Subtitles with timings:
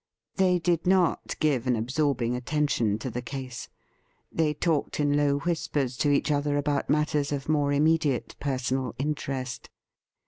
[0.37, 3.69] They did not give an absorbing attention to the case.
[4.31, 9.69] They talked in low whispers to each other about matters of more immediate personal interest.